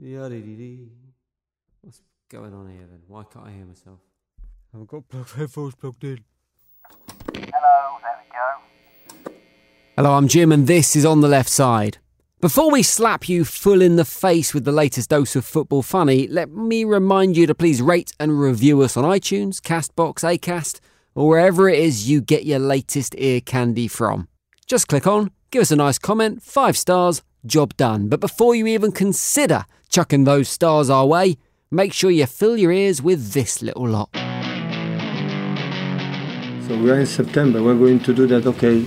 Yadididi. 0.00 0.88
What's 1.80 2.02
going 2.28 2.52
on 2.52 2.68
here 2.68 2.86
then? 2.90 3.00
Why 3.06 3.22
can't 3.32 3.46
I 3.46 3.50
hear 3.52 3.64
myself? 3.64 4.00
I 4.38 4.42
haven't 4.72 4.88
got 4.88 5.08
plug 5.08 5.28
headphones 5.36 5.74
plugged 5.76 6.02
in. 6.04 6.24
Hello, 7.34 7.98
there 8.02 8.18
we 8.20 9.30
go. 9.30 9.32
Hello, 9.96 10.14
I'm 10.14 10.26
Jim, 10.26 10.50
and 10.50 10.66
this 10.66 10.96
is 10.96 11.04
On 11.04 11.20
the 11.20 11.28
Left 11.28 11.48
Side. 11.48 11.98
Before 12.40 12.70
we 12.70 12.82
slap 12.82 13.28
you 13.28 13.44
full 13.44 13.80
in 13.80 13.96
the 13.96 14.04
face 14.04 14.52
with 14.52 14.64
the 14.64 14.72
latest 14.72 15.10
dose 15.10 15.36
of 15.36 15.44
football 15.44 15.82
funny, 15.82 16.26
let 16.26 16.50
me 16.50 16.84
remind 16.84 17.36
you 17.36 17.46
to 17.46 17.54
please 17.54 17.80
rate 17.80 18.12
and 18.18 18.38
review 18.38 18.82
us 18.82 18.96
on 18.96 19.04
iTunes, 19.04 19.60
Castbox, 19.60 20.16
Acast, 20.16 20.80
or 21.14 21.28
wherever 21.28 21.68
it 21.68 21.78
is 21.78 22.10
you 22.10 22.20
get 22.20 22.44
your 22.44 22.58
latest 22.58 23.14
ear 23.16 23.40
candy 23.40 23.86
from. 23.86 24.28
Just 24.66 24.88
click 24.88 25.06
on, 25.06 25.30
give 25.52 25.62
us 25.62 25.70
a 25.70 25.76
nice 25.76 25.98
comment, 25.98 26.42
five 26.42 26.76
stars, 26.76 27.22
job 27.46 27.76
done. 27.76 28.08
But 28.08 28.20
before 28.20 28.54
you 28.54 28.66
even 28.66 28.90
consider 28.92 29.64
chucking 29.94 30.24
those 30.24 30.48
stars 30.48 30.90
our 30.90 31.06
way, 31.06 31.36
make 31.70 31.92
sure 31.92 32.10
you 32.10 32.26
fill 32.26 32.56
your 32.56 32.72
ears 32.72 33.00
with 33.00 33.30
this 33.30 33.62
little 33.62 33.88
lot. 33.88 34.08
So 36.66 36.76
we 36.82 36.90
are 36.90 36.98
in 36.98 37.06
September. 37.06 37.62
We're 37.62 37.78
going 37.78 38.00
to 38.00 38.12
do 38.12 38.26
that. 38.26 38.44
Okay, 38.44 38.84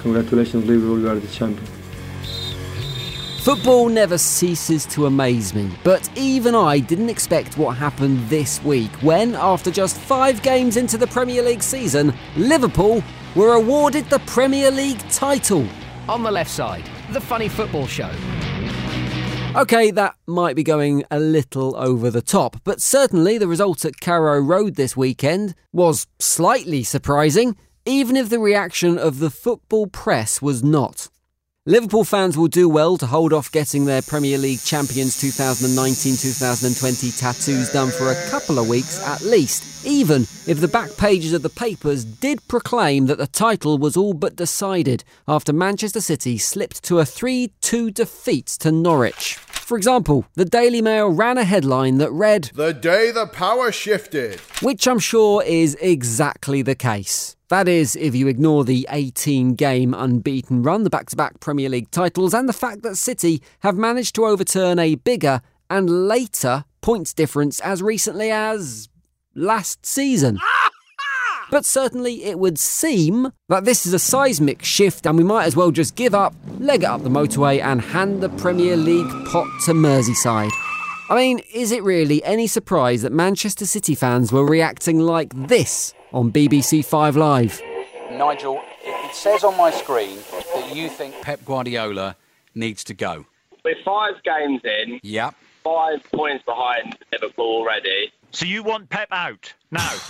congratulations, 0.00 0.64
Liverpool. 0.64 0.98
You 0.98 1.10
are 1.10 1.16
the 1.16 1.28
champion. 1.28 1.66
Football 3.42 3.90
never 3.90 4.16
ceases 4.16 4.86
to 4.86 5.04
amaze 5.04 5.54
me, 5.54 5.70
but 5.84 6.08
even 6.16 6.54
I 6.54 6.78
didn't 6.78 7.10
expect 7.10 7.58
what 7.58 7.76
happened 7.76 8.26
this 8.30 8.64
week 8.64 8.90
when, 9.02 9.34
after 9.34 9.70
just 9.70 9.98
five 9.98 10.42
games 10.42 10.78
into 10.78 10.96
the 10.96 11.06
Premier 11.06 11.42
League 11.42 11.62
season, 11.62 12.14
Liverpool 12.34 13.04
were 13.34 13.52
awarded 13.52 14.08
the 14.08 14.20
Premier 14.20 14.70
League 14.70 15.06
title. 15.10 15.68
On 16.08 16.22
the 16.22 16.30
left 16.30 16.50
side, 16.50 16.88
the 17.12 17.20
funny 17.20 17.48
football 17.48 17.86
show. 17.86 18.10
Okay, 19.56 19.90
that 19.90 20.16
might 20.26 20.54
be 20.54 20.62
going 20.62 21.02
a 21.10 21.18
little 21.18 21.74
over 21.76 22.10
the 22.10 22.20
top, 22.20 22.56
but 22.62 22.82
certainly 22.82 23.38
the 23.38 23.48
result 23.48 23.86
at 23.86 24.00
Carrow 24.00 24.38
Road 24.38 24.74
this 24.74 24.98
weekend 24.98 25.54
was 25.72 26.06
slightly 26.18 26.82
surprising, 26.82 27.56
even 27.86 28.16
if 28.16 28.28
the 28.28 28.38
reaction 28.38 28.98
of 28.98 29.18
the 29.18 29.30
football 29.30 29.86
press 29.86 30.42
was 30.42 30.62
not. 30.62 31.08
Liverpool 31.68 32.04
fans 32.04 32.38
will 32.38 32.46
do 32.46 32.68
well 32.68 32.96
to 32.96 33.06
hold 33.06 33.32
off 33.32 33.50
getting 33.50 33.86
their 33.86 34.00
Premier 34.00 34.38
League 34.38 34.62
Champions 34.62 35.20
2019 35.20 36.14
2020 36.16 37.10
tattoos 37.10 37.72
done 37.72 37.90
for 37.90 38.12
a 38.12 38.30
couple 38.30 38.60
of 38.60 38.68
weeks 38.68 39.04
at 39.04 39.20
least, 39.22 39.84
even 39.84 40.22
if 40.46 40.60
the 40.60 40.68
back 40.68 40.96
pages 40.96 41.32
of 41.32 41.42
the 41.42 41.48
papers 41.48 42.04
did 42.04 42.38
proclaim 42.46 43.06
that 43.06 43.18
the 43.18 43.26
title 43.26 43.78
was 43.78 43.96
all 43.96 44.14
but 44.14 44.36
decided 44.36 45.02
after 45.26 45.52
Manchester 45.52 46.00
City 46.00 46.38
slipped 46.38 46.84
to 46.84 47.00
a 47.00 47.04
3 47.04 47.50
2 47.60 47.90
defeat 47.90 48.46
to 48.46 48.70
Norwich. 48.70 49.36
For 49.66 49.76
example, 49.76 50.24
the 50.36 50.44
Daily 50.44 50.80
Mail 50.80 51.08
ran 51.08 51.38
a 51.38 51.42
headline 51.42 51.98
that 51.98 52.12
read, 52.12 52.52
The 52.54 52.72
day 52.72 53.10
the 53.10 53.26
power 53.26 53.72
shifted. 53.72 54.38
which 54.62 54.86
I'm 54.86 55.00
sure 55.00 55.42
is 55.42 55.76
exactly 55.80 56.62
the 56.62 56.76
case. 56.76 57.34
That 57.48 57.66
is, 57.66 57.96
if 57.96 58.14
you 58.14 58.28
ignore 58.28 58.62
the 58.62 58.86
18 58.88 59.56
game 59.56 59.92
unbeaten 59.92 60.62
run, 60.62 60.84
the 60.84 60.88
back 60.88 61.08
to 61.10 61.16
back 61.16 61.40
Premier 61.40 61.68
League 61.68 61.90
titles, 61.90 62.32
and 62.32 62.48
the 62.48 62.52
fact 62.52 62.84
that 62.84 62.94
City 62.94 63.42
have 63.58 63.76
managed 63.76 64.14
to 64.14 64.26
overturn 64.26 64.78
a 64.78 64.94
bigger 64.94 65.40
and 65.68 66.06
later 66.06 66.64
points 66.80 67.12
difference 67.12 67.58
as 67.58 67.82
recently 67.82 68.30
as 68.30 68.88
last 69.34 69.84
season. 69.84 70.38
Ah! 70.40 70.65
But 71.50 71.64
certainly 71.64 72.24
it 72.24 72.38
would 72.38 72.58
seem 72.58 73.32
that 73.48 73.64
this 73.64 73.86
is 73.86 73.94
a 73.94 73.98
seismic 73.98 74.64
shift 74.64 75.06
and 75.06 75.16
we 75.16 75.24
might 75.24 75.44
as 75.46 75.54
well 75.56 75.70
just 75.70 75.94
give 75.94 76.14
up, 76.14 76.34
leg 76.58 76.82
it 76.82 76.86
up 76.86 77.02
the 77.02 77.08
motorway, 77.08 77.62
and 77.62 77.80
hand 77.80 78.20
the 78.22 78.28
Premier 78.30 78.76
League 78.76 79.08
pot 79.26 79.46
to 79.66 79.72
Merseyside. 79.72 80.50
I 81.08 81.14
mean, 81.14 81.40
is 81.54 81.70
it 81.70 81.84
really 81.84 82.22
any 82.24 82.48
surprise 82.48 83.02
that 83.02 83.12
Manchester 83.12 83.64
City 83.64 83.94
fans 83.94 84.32
were 84.32 84.44
reacting 84.44 84.98
like 84.98 85.32
this 85.48 85.94
on 86.12 86.32
BBC 86.32 86.84
Five 86.84 87.16
Live? 87.16 87.62
Nigel, 88.10 88.60
it 88.84 89.06
it 89.06 89.14
says 89.14 89.44
on 89.44 89.56
my 89.56 89.70
screen 89.70 90.18
that 90.54 90.74
you 90.74 90.88
think 90.88 91.14
Pep 91.22 91.44
Guardiola 91.44 92.16
needs 92.56 92.82
to 92.84 92.94
go. 92.94 93.24
We're 93.64 93.76
five 93.84 94.14
games 94.24 94.62
in, 94.64 94.98
Yep. 95.04 95.34
five 95.62 96.02
points 96.12 96.44
behind 96.44 96.96
Liverpool 97.12 97.44
already. 97.58 98.12
So 98.32 98.46
you 98.46 98.64
want 98.64 98.88
Pep 98.90 99.08
out 99.12 99.54
now? 99.70 99.92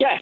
Yes, 0.00 0.20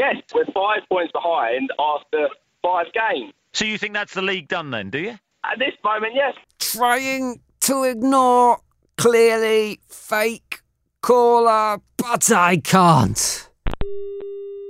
yes, 0.00 0.16
we're 0.34 0.46
five 0.46 0.80
points 0.88 1.12
behind 1.12 1.70
after 1.78 2.28
five 2.62 2.86
games. 2.92 3.32
so 3.52 3.64
you 3.66 3.76
think 3.76 3.92
that's 3.92 4.14
the 4.14 4.22
league 4.22 4.48
done 4.48 4.70
then, 4.70 4.90
do 4.90 4.98
you? 4.98 5.18
At 5.44 5.58
this 5.58 5.74
moment, 5.84 6.14
yes. 6.14 6.34
Trying 6.58 7.40
to 7.60 7.84
ignore 7.84 8.58
clearly 8.96 9.80
fake 9.88 10.60
caller, 11.02 11.78
but 11.96 12.32
I 12.32 12.56
can't. 12.58 13.48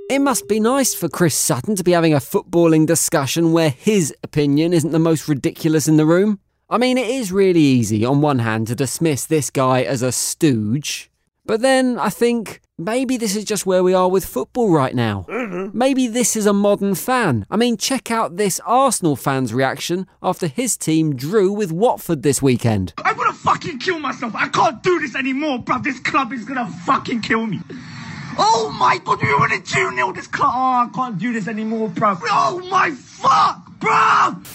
It 0.08 0.20
must 0.20 0.48
be 0.48 0.58
nice 0.58 0.92
for 0.94 1.08
Chris 1.08 1.36
Sutton 1.36 1.76
to 1.76 1.84
be 1.84 1.92
having 1.92 2.12
a 2.14 2.18
footballing 2.18 2.86
discussion 2.86 3.52
where 3.52 3.70
his 3.70 4.12
opinion 4.24 4.72
isn't 4.72 4.90
the 4.90 4.98
most 4.98 5.28
ridiculous 5.28 5.86
in 5.86 5.96
the 5.96 6.06
room. 6.06 6.40
I 6.68 6.78
mean, 6.78 6.98
it 6.98 7.08
is 7.08 7.30
really 7.32 7.60
easy, 7.60 8.04
on 8.04 8.20
one 8.20 8.40
hand, 8.40 8.66
to 8.68 8.74
dismiss 8.74 9.24
this 9.26 9.50
guy 9.50 9.82
as 9.82 10.02
a 10.02 10.10
stooge, 10.12 11.10
but 11.44 11.60
then 11.60 11.98
I 11.98 12.10
think 12.10 12.60
maybe 12.80 13.16
this 13.16 13.36
is 13.36 13.44
just 13.44 13.66
where 13.66 13.82
we 13.82 13.94
are 13.94 14.08
with 14.08 14.24
football 14.24 14.70
right 14.70 14.94
now. 14.94 15.26
Mm-hmm. 15.28 15.76
Maybe 15.76 16.06
this 16.06 16.34
is 16.36 16.46
a 16.46 16.52
modern 16.52 16.94
fan. 16.94 17.46
I 17.50 17.56
mean, 17.56 17.76
check 17.76 18.10
out 18.10 18.36
this 18.36 18.60
Arsenal 18.64 19.16
fan's 19.16 19.52
reaction 19.52 20.06
after 20.22 20.46
his 20.46 20.76
team 20.76 21.14
drew 21.14 21.52
with 21.52 21.70
Watford 21.70 22.22
this 22.22 22.40
weekend. 22.40 22.94
I'm 23.04 23.16
gonna 23.16 23.32
fucking 23.32 23.78
kill 23.78 23.98
myself. 23.98 24.34
I 24.34 24.48
can't 24.48 24.82
do 24.82 24.98
this 24.98 25.14
anymore, 25.14 25.58
bruv. 25.58 25.84
This 25.84 26.00
club 26.00 26.32
is 26.32 26.44
gonna 26.44 26.70
fucking 26.86 27.20
kill 27.20 27.46
me. 27.46 27.60
Oh 28.38 28.74
my 28.78 28.98
god, 29.04 29.22
we 29.22 29.34
won 29.34 29.52
a 29.52 29.60
2 29.60 29.94
0 29.94 30.12
this 30.12 30.26
club. 30.26 30.52
Oh, 30.54 30.88
I 30.88 30.88
can't 30.94 31.18
do 31.18 31.32
this 31.32 31.48
anymore, 31.48 31.88
bruv. 31.90 32.20
Oh 32.24 32.66
my 32.70 32.90
fuck, 32.92 33.70
bruv. 33.78 34.46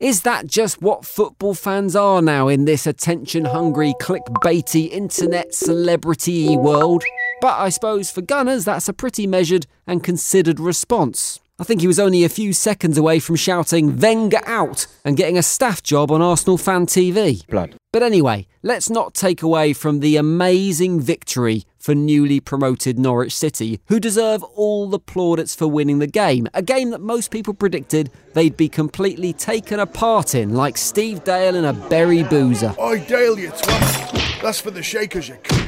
Is 0.00 0.22
that 0.22 0.46
just 0.46 0.80
what 0.80 1.04
football 1.04 1.52
fans 1.52 1.94
are 1.94 2.22
now 2.22 2.48
in 2.48 2.64
this 2.64 2.86
attention 2.86 3.44
hungry, 3.44 3.92
clickbaity, 4.00 4.90
internet 4.90 5.54
celebrity 5.54 6.56
world? 6.56 7.04
But 7.40 7.58
I 7.58 7.68
suppose 7.70 8.10
for 8.10 8.20
Gunners, 8.20 8.64
that's 8.64 8.88
a 8.88 8.92
pretty 8.92 9.26
measured 9.26 9.66
and 9.86 10.04
considered 10.04 10.60
response. 10.60 11.40
I 11.58 11.64
think 11.64 11.82
he 11.82 11.86
was 11.86 12.00
only 12.00 12.24
a 12.24 12.30
few 12.30 12.54
seconds 12.54 12.96
away 12.96 13.18
from 13.18 13.36
shouting 13.36 13.98
Wenger 13.98 14.40
out 14.46 14.86
and 15.04 15.14
getting 15.16 15.36
a 15.36 15.42
staff 15.42 15.82
job 15.82 16.10
on 16.10 16.22
Arsenal 16.22 16.56
Fan 16.56 16.86
TV. 16.86 17.46
Blood. 17.48 17.74
But 17.92 18.02
anyway, 18.02 18.46
let's 18.62 18.88
not 18.88 19.12
take 19.12 19.42
away 19.42 19.74
from 19.74 20.00
the 20.00 20.16
amazing 20.16 21.00
victory 21.00 21.64
for 21.78 21.94
newly 21.94 22.40
promoted 22.40 22.98
Norwich 22.98 23.36
City, 23.36 23.78
who 23.88 24.00
deserve 24.00 24.42
all 24.42 24.88
the 24.88 24.98
plaudits 24.98 25.54
for 25.54 25.66
winning 25.66 25.98
the 25.98 26.06
game. 26.06 26.46
A 26.54 26.62
game 26.62 26.90
that 26.90 27.00
most 27.02 27.30
people 27.30 27.52
predicted 27.52 28.10
they'd 28.32 28.56
be 28.56 28.68
completely 28.68 29.34
taken 29.34 29.80
apart 29.80 30.34
in, 30.34 30.54
like 30.54 30.78
Steve 30.78 31.24
Dale 31.24 31.56
in 31.56 31.64
a 31.66 31.72
Bury 31.74 32.22
boozer. 32.22 32.74
I 32.80 32.98
Dale, 32.98 33.38
you 33.38 33.50
twat. 33.50 34.40
That's 34.40 34.60
for 34.60 34.70
the 34.70 34.82
shakers, 34.82 35.28
you 35.28 35.36
c- 35.50 35.59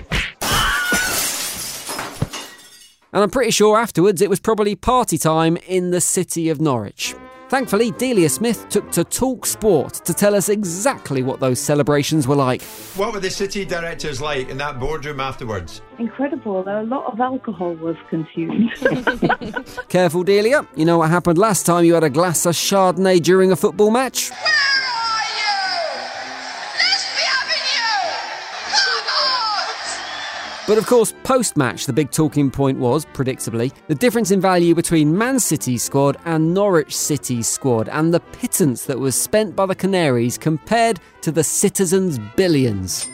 And 3.12 3.22
I'm 3.22 3.30
pretty 3.30 3.50
sure 3.50 3.78
afterwards 3.78 4.22
it 4.22 4.30
was 4.30 4.40
probably 4.40 4.74
party 4.74 5.18
time 5.18 5.58
in 5.66 5.90
the 5.90 6.00
city 6.00 6.48
of 6.48 6.60
Norwich. 6.60 7.14
Thankfully, 7.50 7.90
Delia 7.90 8.30
Smith 8.30 8.66
took 8.70 8.90
to 8.92 9.04
Talk 9.04 9.44
Sport 9.44 9.92
to 10.06 10.14
tell 10.14 10.34
us 10.34 10.48
exactly 10.48 11.22
what 11.22 11.38
those 11.38 11.60
celebrations 11.60 12.26
were 12.26 12.34
like. 12.34 12.62
What 12.96 13.12
were 13.12 13.20
the 13.20 13.28
city 13.28 13.66
directors 13.66 14.22
like 14.22 14.48
in 14.48 14.56
that 14.56 14.80
boardroom 14.80 15.20
afterwards? 15.20 15.82
Incredible. 15.98 16.66
A 16.66 16.82
lot 16.84 17.12
of 17.12 17.20
alcohol 17.20 17.74
was 17.74 17.96
consumed. 18.08 18.70
Careful, 19.90 20.22
Delia. 20.22 20.66
You 20.76 20.86
know 20.86 20.96
what 20.96 21.10
happened 21.10 21.36
last 21.36 21.66
time 21.66 21.84
you 21.84 21.92
had 21.92 22.04
a 22.04 22.08
glass 22.08 22.46
of 22.46 22.54
Chardonnay 22.54 23.22
during 23.22 23.52
a 23.52 23.56
football 23.56 23.90
match? 23.90 24.30
But 30.64 30.78
of 30.78 30.86
course, 30.86 31.12
post 31.24 31.56
match, 31.56 31.86
the 31.86 31.92
big 31.92 32.12
talking 32.12 32.48
point 32.48 32.78
was, 32.78 33.04
predictably, 33.06 33.72
the 33.88 33.96
difference 33.96 34.30
in 34.30 34.40
value 34.40 34.76
between 34.76 35.18
Man 35.18 35.40
City's 35.40 35.82
squad 35.82 36.18
and 36.24 36.54
Norwich 36.54 36.96
City's 36.96 37.48
squad, 37.48 37.88
and 37.88 38.14
the 38.14 38.20
pittance 38.20 38.84
that 38.84 39.00
was 39.00 39.16
spent 39.16 39.56
by 39.56 39.66
the 39.66 39.74
Canaries 39.74 40.38
compared 40.38 41.00
to 41.22 41.32
the 41.32 41.42
citizens' 41.42 42.20
billions. 42.36 43.10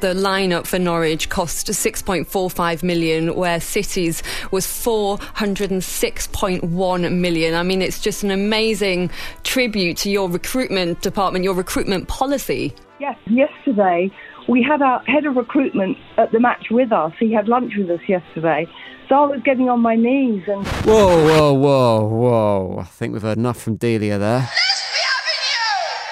The 0.00 0.14
lineup 0.14 0.66
for 0.66 0.78
Norwich 0.78 1.28
cost 1.28 1.66
6.45 1.66 2.82
million, 2.82 3.34
where 3.34 3.60
City's 3.60 4.22
was 4.50 4.66
406.1 4.66 7.12
million. 7.12 7.54
I 7.54 7.62
mean, 7.62 7.82
it's 7.82 8.00
just 8.00 8.22
an 8.22 8.30
amazing 8.30 9.10
tribute 9.44 9.98
to 9.98 10.10
your 10.10 10.30
recruitment 10.30 11.02
department, 11.02 11.44
your 11.44 11.52
recruitment 11.52 12.08
policy. 12.08 12.72
yes, 12.98 13.18
yesterday 13.26 14.10
we 14.48 14.62
had 14.62 14.82
our 14.82 15.00
head 15.00 15.26
of 15.26 15.36
recruitment 15.36 15.98
at 16.16 16.32
the 16.32 16.40
match 16.40 16.66
with 16.70 16.92
us. 16.92 17.12
He 17.18 17.32
had 17.32 17.48
lunch 17.48 17.72
with 17.76 17.90
us 17.90 18.00
yesterday. 18.08 18.66
So 19.08 19.14
I 19.16 19.26
was 19.26 19.40
getting 19.44 19.68
on 19.68 19.80
my 19.80 19.94
knees 19.94 20.42
and 20.46 20.66
Whoa, 20.66 21.24
whoa, 21.26 21.52
whoa, 21.52 22.06
whoa. 22.06 22.78
I 22.80 22.84
think 22.84 23.12
we've 23.12 23.22
heard 23.22 23.38
enough 23.38 23.60
from 23.60 23.76
Delia 23.76 24.18
there. 24.18 24.48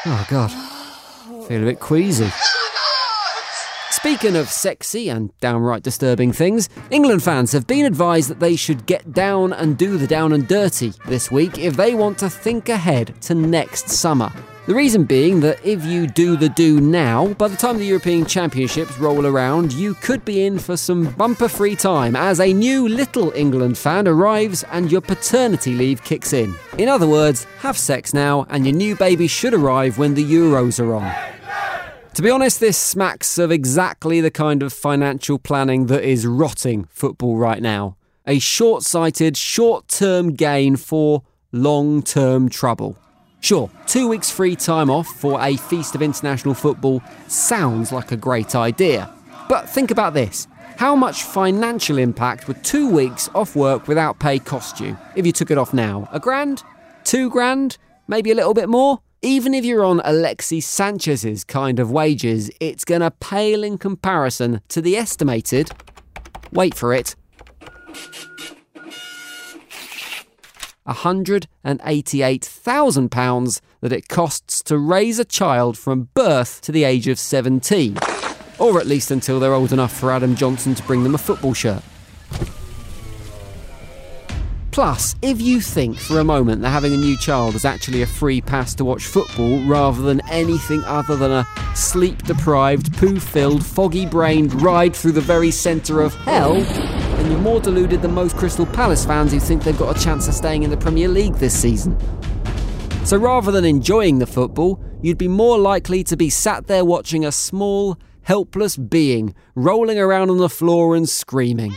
Oh, 0.07 0.27
God. 0.29 0.51
I 0.53 1.45
Feel 1.49 1.63
a 1.63 1.67
bit 1.67 1.81
queasy. 1.81 2.31
Speaking 3.91 4.37
of 4.37 4.49
sexy 4.49 5.09
and 5.09 5.37
downright 5.41 5.83
disturbing 5.83 6.33
things, 6.33 6.69
England 6.91 7.23
fans 7.23 7.53
have 7.53 7.67
been 7.67 7.87
advised 7.87 8.29
that 8.29 8.39
they 8.39 8.55
should 8.55 8.85
get 8.87 9.13
down 9.13 9.53
and 9.55 9.79
do 9.79 9.97
the 9.97 10.07
down 10.07 10.33
and 10.33 10.47
dirty 10.47 10.93
this 11.07 11.31
week 11.31 11.59
if 11.59 11.75
they 11.77 11.95
want 11.95 12.19
to 12.19 12.29
think 12.29 12.69
ahead 12.69 13.15
to 13.23 13.35
next 13.35 13.89
summer. 13.89 14.31
The 14.67 14.75
reason 14.75 15.05
being 15.05 15.41
that 15.41 15.63
if 15.63 15.85
you 15.85 16.07
do 16.07 16.39
the 16.39 16.49
do 16.49 16.81
now, 16.81 17.35
by 17.35 17.49
the 17.49 17.57
time 17.57 17.77
the 17.77 17.85
European 17.85 18.25
Championships 18.25 18.97
roll 18.97 19.27
around, 19.27 19.75
you 19.75 19.93
could 19.93 20.25
be 20.25 20.47
in 20.47 20.59
for 20.59 20.75
some 20.79 21.11
bumper 21.13 21.49
free 21.49 21.77
time 21.77 22.17
as 22.17 22.41
a 22.41 22.51
new 22.51 22.89
little 22.89 23.31
England 23.33 23.77
fan 23.77 24.09
arrives 24.09 24.65
and 24.73 24.91
your 24.91 25.03
paternity 25.03 25.75
leave 25.75 26.03
kicks 26.03 26.33
in. 26.33 26.55
In 26.79 26.89
other 26.89 27.07
words, 27.07 27.45
have 27.59 27.77
sex 27.77 28.15
now 28.15 28.47
and 28.49 28.65
your 28.65 28.75
new 28.75 28.97
baby 28.97 29.27
should 29.27 29.53
arrive 29.53 29.99
when 29.99 30.15
the 30.15 30.25
Euros 30.25 30.81
are 30.81 30.95
on. 30.95 31.15
To 32.15 32.23
be 32.23 32.31
honest, 32.31 32.59
this 32.59 32.79
smacks 32.79 33.37
of 33.37 33.53
exactly 33.53 34.23
the 34.23 34.31
kind 34.31 34.63
of 34.63 34.73
financial 34.73 35.39
planning 35.39 35.89
that 35.89 36.05
is 36.05 36.27
rotting 36.27 36.85
football 36.85 37.37
right 37.37 37.61
now. 37.61 37.99
A 38.27 38.39
short 38.39 38.83
sighted, 38.83 39.37
short 39.37 39.89
term 39.89 40.33
gain 40.33 40.77
for 40.77 41.23
long 41.53 42.01
term 42.01 42.49
trouble. 42.49 42.97
Sure, 43.45 43.69
two 43.87 44.09
weeks 44.09 44.31
free 44.31 44.57
time 44.57 44.89
off 44.89 45.07
for 45.07 45.39
a 45.39 45.59
feast 45.59 45.95
of 45.95 46.01
international 46.01 46.55
football 46.55 47.03
sounds 47.29 47.93
like 47.93 48.11
a 48.11 48.17
great 48.17 48.55
idea. 48.55 49.13
But 49.51 49.69
think 49.69 49.91
about 49.91 50.15
this 50.15 50.49
how 50.79 50.97
much 50.97 51.25
financial 51.25 51.99
impact 51.99 52.49
would 52.49 52.65
two 52.65 52.89
weeks 52.91 53.29
off 53.35 53.55
work 53.55 53.87
without 53.87 54.19
pay 54.19 54.39
cost 54.39 54.81
you 54.81 54.97
if 55.15 55.27
you 55.27 55.33
took 55.33 55.51
it 55.51 55.59
off 55.59 55.75
now? 55.75 56.09
A 56.11 56.19
grand? 56.19 56.63
Two 57.05 57.29
grand? 57.29 57.77
Maybe 58.09 58.31
a 58.31 58.35
little 58.35 58.55
bit 58.55 58.71
more? 58.71 59.01
Even 59.21 59.53
if 59.53 59.63
you're 59.63 59.85
on 59.85 60.01
Alexis 60.07 60.65
Sanchez's 60.65 61.45
kind 61.45 61.79
of 61.79 61.91
wages, 61.91 62.51
it's 62.61 62.87
going 62.87 63.03
to 63.03 63.11
pale 63.11 63.63
in 63.63 63.77
comparison 63.77 64.63
to 64.69 64.81
the 64.81 64.97
estimated, 64.97 65.71
wait 66.51 66.75
for 66.75 66.95
it, 66.95 67.15
£188,000 70.87 73.61
that 73.81 73.93
it 73.93 74.09
costs 74.09 74.63
to 74.63 74.79
raise 74.79 75.19
a 75.19 75.25
child 75.25 75.79
from 75.79 76.09
birth 76.15 76.61
to 76.63 76.73
the 76.73 76.85
age 76.85 77.09
of 77.09 77.19
17. 77.19 77.99
Or 78.59 78.79
at 78.79 78.87
least 78.87 79.11
until 79.11 79.41
they're 79.41 79.55
old 79.55 79.73
enough 79.73 79.93
for 79.93 80.11
Adam 80.11 80.37
Johnson 80.37 80.75
to 80.75 80.83
bring 80.85 81.03
them 81.03 81.15
a 81.15 81.19
football 81.19 81.55
shirt. 81.55 81.83
Plus, 84.75 85.15
if 85.23 85.41
you 85.41 85.61
think 85.61 85.97
for 85.97 86.19
a 86.19 86.25
moment 86.25 86.61
that 86.61 86.71
having 86.71 86.93
a 86.93 86.97
new 86.97 87.17
child 87.17 87.55
is 87.55 87.65
actually 87.65 88.03
a 88.03 88.07
free 88.07 88.41
pass 88.41 88.75
to 88.75 88.85
watch 88.85 89.07
football 89.07 89.65
rather 89.67 90.03
than 90.03 90.21
anything 90.29 90.83
other 90.83 91.15
than 91.15 91.31
a 91.31 91.47
sleep 91.77 92.21
deprived, 92.25 92.93
poo 92.95 93.21
filled, 93.21 93.65
foggy 93.65 94.05
brained 94.05 94.61
ride 94.61 94.97
through 94.97 95.13
the 95.13 95.21
very 95.21 95.53
centre 95.53 96.01
of 96.01 96.13
hell, 96.15 96.57
you're 97.31 97.41
more 97.41 97.61
deluded 97.61 98.03
than 98.03 98.13
most 98.13 98.37
Crystal 98.37 98.67
Palace 98.67 99.05
fans 99.05 99.33
who 99.33 99.41
think 99.41 99.63
they've 99.63 99.79
got 99.79 99.97
a 99.97 100.01
chance 100.01 100.29
of 100.29 100.35
staying 100.35 100.63
in 100.63 100.71
the 100.71 100.77
Premier 100.77 101.09
League 101.09 101.35
this 101.35 101.59
season. 101.59 101.97
So 103.05 103.17
rather 103.17 103.53
than 103.53 103.65
enjoying 103.65 104.19
the 104.19 104.27
football, 104.27 104.83
you'd 105.03 105.19
be 105.19 105.29
more 105.29 105.59
likely 105.59 106.03
to 106.05 106.17
be 106.17 106.31
sat 106.31 106.67
there 106.67 106.85
watching 106.85 107.25
a 107.25 107.33
small, 107.33 107.99
helpless 108.23 108.77
being 108.77 109.35
rolling 109.55 109.99
around 109.99 110.31
on 110.31 110.39
the 110.39 110.49
floor 110.49 110.97
and 110.97 111.09
screaming. 111.09 111.75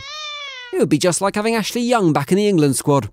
It 0.72 0.78
would 0.78 0.88
be 0.88 0.98
just 0.98 1.20
like 1.20 1.34
having 1.34 1.54
Ashley 1.54 1.82
Young 1.82 2.12
back 2.12 2.32
in 2.32 2.36
the 2.36 2.48
England 2.48 2.76
squad. 2.76 3.10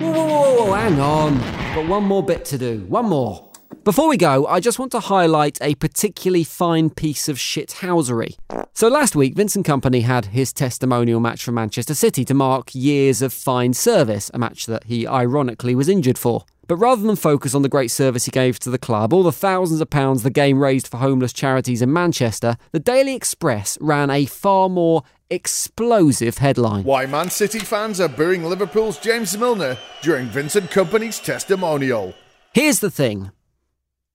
Whoa, 0.00 0.12
whoa, 0.12 0.26
whoa, 0.26 0.64
whoa, 0.66 0.72
hang 0.72 1.00
on. 1.00 1.38
Got 1.74 1.88
one 1.88 2.04
more 2.04 2.22
bit 2.22 2.44
to 2.46 2.58
do. 2.58 2.84
One 2.88 3.06
more. 3.06 3.50
Before 3.84 4.08
we 4.08 4.16
go, 4.16 4.46
I 4.46 4.60
just 4.60 4.78
want 4.78 4.92
to 4.92 5.00
highlight 5.00 5.58
a 5.60 5.74
particularly 5.74 6.42
fine 6.42 6.88
piece 6.88 7.28
of 7.28 7.36
shithousery. 7.36 8.34
So 8.72 8.88
last 8.88 9.14
week, 9.14 9.34
Vincent 9.34 9.66
Kompany 9.66 10.04
had 10.04 10.24
his 10.26 10.54
testimonial 10.54 11.20
match 11.20 11.44
for 11.44 11.52
Manchester 11.52 11.92
City 11.92 12.24
to 12.24 12.32
mark 12.32 12.74
years 12.74 13.20
of 13.20 13.30
fine 13.30 13.74
service, 13.74 14.30
a 14.32 14.38
match 14.38 14.64
that 14.64 14.84
he 14.84 15.06
ironically 15.06 15.74
was 15.74 15.90
injured 15.90 16.16
for. 16.16 16.46
But 16.66 16.78
rather 16.78 17.02
than 17.02 17.14
focus 17.14 17.54
on 17.54 17.60
the 17.60 17.68
great 17.68 17.90
service 17.90 18.24
he 18.24 18.30
gave 18.30 18.58
to 18.60 18.70
the 18.70 18.78
club, 18.78 19.12
all 19.12 19.22
the 19.22 19.30
thousands 19.30 19.82
of 19.82 19.90
pounds 19.90 20.22
the 20.22 20.30
game 20.30 20.60
raised 20.60 20.88
for 20.88 20.96
homeless 20.96 21.34
charities 21.34 21.82
in 21.82 21.92
Manchester, 21.92 22.56
the 22.72 22.80
Daily 22.80 23.14
Express 23.14 23.76
ran 23.82 24.08
a 24.08 24.24
far 24.24 24.70
more 24.70 25.02
explosive 25.28 26.38
headline. 26.38 26.84
Why 26.84 27.04
Man 27.04 27.28
City 27.28 27.58
fans 27.58 28.00
are 28.00 28.08
booing 28.08 28.44
Liverpool's 28.44 28.96
James 28.96 29.36
Milner 29.36 29.76
during 30.00 30.28
Vincent 30.28 30.70
Kompany's 30.70 31.20
testimonial. 31.20 32.14
Here's 32.54 32.80
the 32.80 32.90
thing 32.90 33.30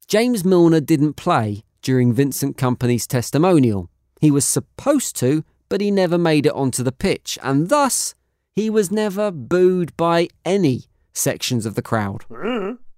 James 0.10 0.44
Milner 0.44 0.80
didn't 0.80 1.14
play 1.14 1.64
during 1.84 2.14
Vincent 2.14 2.58
Kompany's 2.58 3.06
testimonial. 3.06 3.92
He 4.20 4.32
was 4.32 4.44
supposed 4.44 5.16
to, 5.18 5.44
but 5.70 5.82
he 5.82 5.92
never 5.92 6.18
made 6.18 6.48
it 6.48 6.54
onto 6.54 6.82
the 6.82 6.92
pitch, 6.92 7.38
and 7.44 7.70
thus 7.70 8.16
he 8.56 8.72
was 8.72 8.90
never 8.90 9.30
booed 9.30 9.96
by 9.98 10.30
any 10.44 10.86
sections 11.14 11.64
of 11.68 11.76
the 11.76 11.84
crowd. 11.84 12.26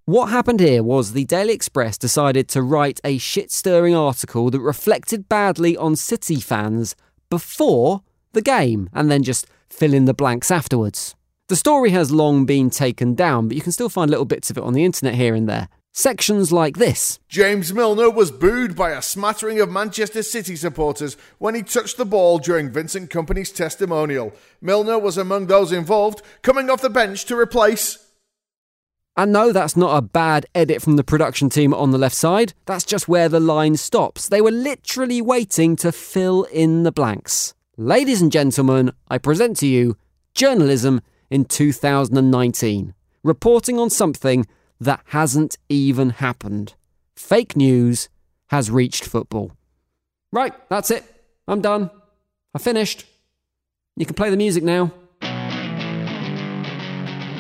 What 0.06 0.28
happened 0.28 0.62
here 0.62 0.84
was 0.84 1.12
the 1.12 1.26
Daily 1.26 1.52
Express 1.52 1.98
decided 1.98 2.48
to 2.48 2.62
write 2.62 3.02
a 3.04 3.18
shit 3.18 3.52
stirring 3.52 3.94
article 3.94 4.50
that 4.50 4.62
reflected 4.62 5.28
badly 5.28 5.76
on 5.76 5.98
City 5.98 6.40
fans 6.40 6.96
before 7.30 8.04
the 8.32 8.42
game 8.42 8.90
and 8.94 9.12
then 9.12 9.22
just 9.22 9.48
fill 9.70 9.94
in 9.94 10.06
the 10.06 10.14
blanks 10.14 10.50
afterwards. 10.50 11.14
The 11.50 11.58
story 11.58 11.90
has 11.90 12.10
long 12.10 12.46
been 12.46 12.70
taken 12.70 13.16
down, 13.16 13.50
but 13.50 13.58
you 13.58 13.62
can 13.62 13.74
still 13.74 13.90
find 13.90 14.10
little 14.10 14.24
bits 14.24 14.50
of 14.50 14.58
it 14.58 14.64
on 14.64 14.72
the 14.72 14.86
internet 14.86 15.16
here 15.16 15.36
and 15.36 15.50
there. 15.50 15.68
Sections 15.94 16.54
like 16.54 16.78
this 16.78 17.20
James 17.28 17.74
Milner 17.74 18.10
was 18.10 18.32
booed 18.32 18.78
by 18.78 18.92
a 18.92 19.02
smattering 19.02 19.60
of 19.60 19.70
Manchester 19.70 20.24
City 20.24 20.56
supporters 20.56 21.18
when 21.38 21.54
he 21.54 21.62
touched 21.62 21.98
the 21.98 22.06
ball 22.06 22.40
during 22.40 22.72
Vincent 22.72 23.10
Kompany's 23.10 23.52
testimonial. 23.52 24.32
Milner 24.62 24.98
was 24.98 25.18
among 25.18 25.48
those 25.48 25.74
involved, 25.74 26.22
coming 26.44 26.70
off 26.70 26.82
the 26.82 26.90
bench 26.90 27.26
to 27.26 27.38
replace. 27.38 28.08
And 29.18 29.34
no, 29.34 29.52
that's 29.52 29.76
not 29.76 29.98
a 29.98 30.02
bad 30.02 30.46
edit 30.56 30.82
from 30.82 30.96
the 30.96 31.04
production 31.04 31.50
team 31.50 31.74
on 31.74 31.92
the 31.92 31.98
left 31.98 32.16
side. 32.16 32.54
That's 32.66 32.86
just 32.86 33.10
where 33.10 33.28
the 33.28 33.42
line 33.42 33.76
stops. 33.76 34.30
They 34.30 34.40
were 34.40 34.52
literally 34.52 35.22
waiting 35.22 35.76
to 35.78 35.92
fill 35.92 36.44
in 36.44 36.84
the 36.84 36.94
blanks. 36.94 37.54
Ladies 37.76 38.22
and 38.22 38.32
gentlemen, 38.32 38.94
I 39.10 39.18
present 39.18 39.58
to 39.58 39.68
you 39.68 39.98
journalism 40.34 41.02
in 41.30 41.44
2019, 41.44 42.94
reporting 43.24 43.78
on 43.78 43.90
something 43.90 44.46
that 44.82 45.02
hasn't 45.10 45.58
even 45.70 46.10
happened. 46.10 46.74
Fake 47.16 47.56
news 47.56 48.10
has 48.48 48.72
reached 48.72 49.06
football. 49.06 49.52
Right, 50.34 50.54
that's 50.70 50.92
it. 50.92 51.06
I'm 51.48 51.62
done. 51.62 51.92
I 52.56 52.60
finished. 52.60 53.06
You 53.96 54.06
can 54.06 54.16
play 54.16 54.32
the 54.32 54.38
music 54.38 54.64
now. 54.64 54.92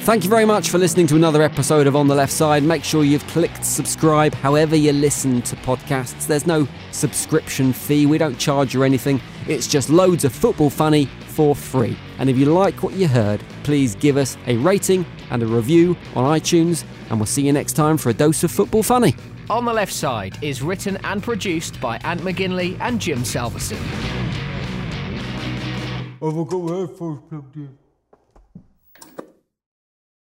Thank 0.01 0.24
you 0.24 0.29
very 0.29 0.45
much 0.45 0.69
for 0.69 0.77
listening 0.77 1.07
to 1.07 1.15
another 1.15 1.41
episode 1.41 1.88
of 1.88 1.95
On 1.95 2.07
the 2.07 2.15
Left 2.15 2.31
Side. 2.33 2.63
Make 2.63 2.83
sure 2.83 3.03
you've 3.03 3.25
clicked 3.27 3.65
subscribe 3.65 4.33
however 4.33 4.75
you 4.75 4.93
listen 4.93 5.41
to 5.43 5.55
podcasts. 5.57 6.27
There's 6.27 6.48
no 6.48 6.67
subscription 6.91 7.74
fee, 7.74 8.05
we 8.05 8.17
don't 8.17 8.38
charge 8.38 8.74
you 8.74 8.83
anything. 8.83 9.21
It's 9.48 9.67
just 9.67 9.89
loads 9.89 10.25
of 10.25 10.33
football 10.33 10.69
funny 10.69 11.05
for 11.27 11.55
free. 11.55 11.98
And 12.19 12.29
if 12.29 12.38
you 12.38 12.45
like 12.45 12.83
what 12.83 12.93
you 12.93 13.07
heard, 13.07 13.43
please 13.63 13.96
give 13.96 14.18
us 14.18 14.38
a 14.48 14.58
rating 14.58 15.06
and 15.30 15.44
a 15.44 15.48
review 15.48 15.96
on 16.15 16.25
iTunes, 16.39 16.84
and 17.10 17.20
we'll 17.20 17.25
see 17.25 17.46
you 17.46 17.53
next 17.53 17.74
time 17.74 17.98
for 17.98 18.10
a 18.10 18.13
dose 18.13 18.44
of 18.44 18.51
football 18.51 18.84
funny. 18.84 19.15
On 19.50 19.65
the 19.65 19.74
Left 19.74 19.94
Side 19.94 20.38
is 20.41 20.62
written 20.62 20.98
and 21.03 21.22
produced 21.22 21.80
by 21.82 21.98
Ant 22.03 22.22
McGinley 22.22 22.80
and 22.80 23.01
Jim 23.01 23.25
Salverson. 23.25 23.77